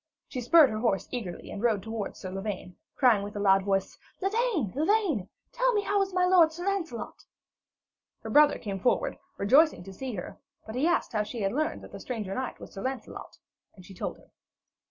She 0.27 0.41
spurred 0.41 0.71
her 0.71 0.79
horse 0.79 1.07
eagerly, 1.11 1.51
and 1.51 1.61
rode 1.61 1.83
towards 1.83 2.17
Sir 2.17 2.31
Lavaine, 2.31 2.75
crying 2.95 3.21
with 3.23 3.35
a 3.35 3.39
loud 3.39 3.63
voice: 3.65 3.99
'Lavaine, 4.19 4.73
Lavaine, 4.75 5.29
tell 5.51 5.73
me 5.75 5.83
how 5.83 6.01
is 6.01 6.11
my 6.11 6.25
lord, 6.25 6.51
Sir 6.51 6.65
Lancelot?' 6.65 7.23
Her 8.23 8.31
brother 8.31 8.57
came 8.57 8.79
forward, 8.79 9.15
rejoicing 9.37 9.83
to 9.83 9.93
see 9.93 10.15
her, 10.15 10.39
but 10.65 10.73
he 10.73 10.87
asked 10.87 11.13
how 11.13 11.21
she 11.21 11.41
had 11.43 11.53
learned 11.53 11.83
that 11.83 11.91
the 11.91 11.99
stranger 11.99 12.33
knight 12.33 12.59
was 12.59 12.73
Sir 12.73 12.81
Lancelot, 12.81 13.37
and 13.75 13.85
she 13.85 13.93
told 13.93 14.17
him. 14.17 14.31